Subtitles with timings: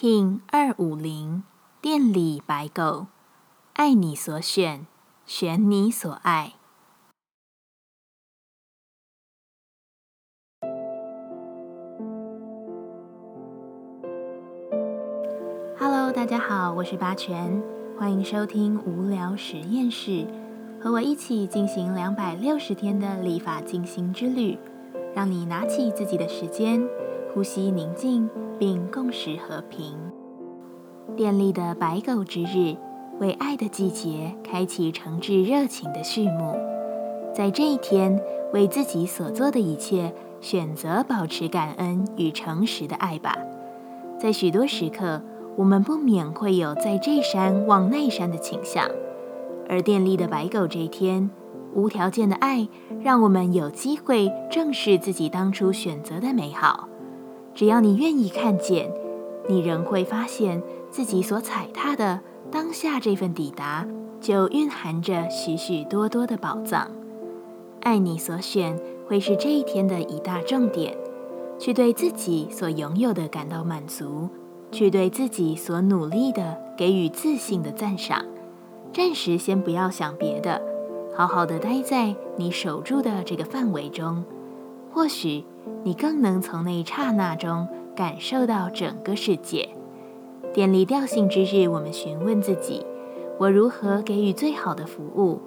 [0.00, 1.42] King 二五零
[1.80, 3.08] 店里白狗，
[3.72, 4.86] 爱你所选，
[5.26, 6.52] 选你所爱。
[15.76, 17.60] Hello，大家好，我是八全，
[17.98, 20.24] 欢迎收听无聊实验室，
[20.80, 24.56] 和我一起进行两百六十天的立法进行之旅，
[25.12, 26.88] 让你拿起自己的时间，
[27.34, 29.96] 呼吸宁静，并共识和平。
[31.16, 32.76] 电力的白狗之日，
[33.18, 36.56] 为爱的季节开启诚挚热情的序幕。
[37.34, 38.20] 在这一天，
[38.52, 43.36] 为自己所做的一切选择保持感恩与诚实的爱吧。
[44.18, 45.22] 在许多时刻，
[45.56, 48.88] 我们不免会有在这山望那山的倾向，
[49.68, 51.30] 而电力的白狗这一天，
[51.74, 52.68] 无条件的爱，
[53.00, 56.88] 让我们有机会正视自己当初选择的美好。
[57.54, 58.90] 只要你愿意看见，
[59.48, 62.20] 你仍会发现自己所踩踏的
[62.50, 63.86] 当下这份抵达，
[64.20, 66.90] 就蕴含着许许多多的宝藏。
[67.80, 70.96] 爱你所选，会是这一天的一大重点。
[71.58, 74.28] 去对自己所拥有的感到满足，
[74.70, 78.24] 去对自己所努力的给予自信的赞赏。
[78.92, 80.62] 暂时先不要想别的，
[81.16, 84.22] 好好的待在你守住的这个范围中。
[84.92, 85.42] 或许
[85.84, 89.68] 你更能从那一刹那中感受到整个世界。
[90.52, 92.84] 电力调性之日，我们询问自己：
[93.38, 95.40] 我如何给予最好的服务？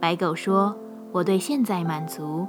[0.00, 0.74] 白狗说：
[1.12, 2.46] 我对现在满足。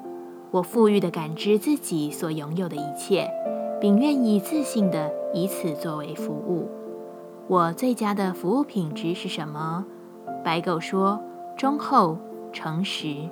[0.52, 3.30] 我富裕的感知自己所拥有的一切，
[3.80, 6.70] 并愿意自信的以此作为服务。
[7.48, 9.86] 我最佳的服务品质是什么？
[10.44, 11.22] 白狗说：
[11.58, 12.18] 忠厚、
[12.52, 13.30] 诚实。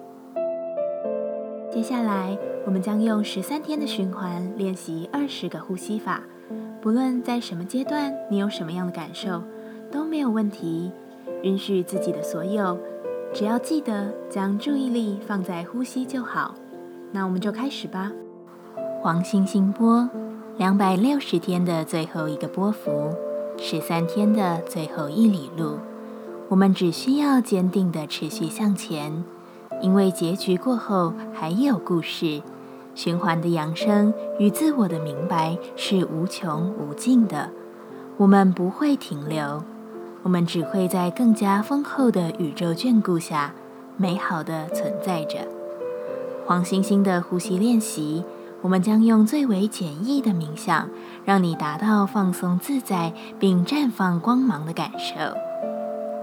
[1.71, 6.23] 接下来，我们将用十三天的循环练习二十个呼吸法。
[6.81, 9.43] 不论在什么阶段，你有什么样的感受，
[9.91, 10.91] 都没有问题。
[11.43, 12.75] 允许自己的所有，
[13.33, 16.55] 只要记得将注意力放在呼吸就好。
[17.11, 18.11] 那我们就开始吧。
[19.01, 20.09] 黄星星波，
[20.57, 23.13] 两百六十天的最后一个波幅，
[23.57, 25.77] 十三天的最后一里路，
[26.49, 29.23] 我们只需要坚定的持续向前，
[29.81, 32.41] 因为结局过后还有故事。
[32.95, 37.49] 循环的扬升与自我的明白是无穷无尽的，
[38.17, 39.63] 我们不会停留，
[40.23, 43.53] 我们只会在更加丰厚的宇宙眷顾下，
[43.95, 45.47] 美好的存在着。
[46.45, 48.25] 黄星星的呼吸练习，
[48.61, 50.89] 我们将用最为简易的冥想，
[51.23, 55.15] 让你达到放松自在并绽放光芒的感受。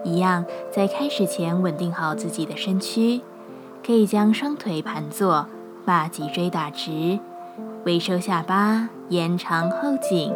[0.05, 3.23] 一样，在开始前稳定好自己的身躯，
[3.87, 5.47] 可以将双腿盘坐，
[5.85, 7.21] 把脊椎打直，
[7.85, 10.35] 微收下巴，延长后颈，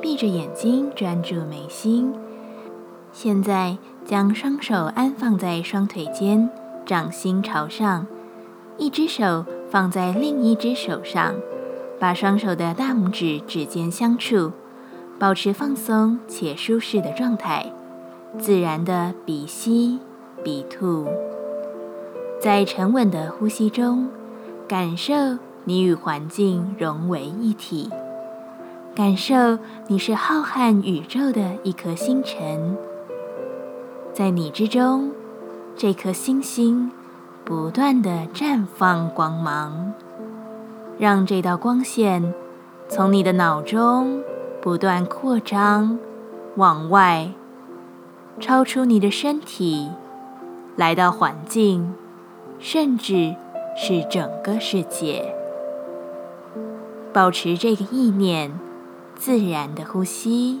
[0.00, 2.10] 闭着眼睛专注眉心。
[3.12, 3.76] 现在，
[4.06, 6.48] 将双手安放在双腿间，
[6.86, 8.06] 掌心朝上。
[8.78, 11.34] 一只手放在另一只手上，
[11.98, 14.52] 把双手的大拇指指尖相触，
[15.18, 17.70] 保持放松且舒适的状态，
[18.38, 19.98] 自然的鼻吸
[20.42, 21.06] 鼻吐，
[22.40, 24.08] 在沉稳的呼吸中，
[24.66, 25.14] 感受
[25.64, 27.90] 你与环境融为一体，
[28.94, 29.58] 感受
[29.88, 32.78] 你是浩瀚宇宙的一颗星辰，
[34.14, 35.10] 在你之中，
[35.76, 36.90] 这颗星星。
[37.42, 39.92] 不断的绽放光芒，
[40.98, 42.32] 让这道光线
[42.88, 44.22] 从你的脑中
[44.62, 45.98] 不断扩张，
[46.54, 47.32] 往外，
[48.38, 49.90] 超出你的身体，
[50.76, 51.92] 来到环境，
[52.60, 53.34] 甚至
[53.74, 55.34] 是整个世界。
[57.12, 58.52] 保持这个意念，
[59.16, 60.60] 自然的呼吸。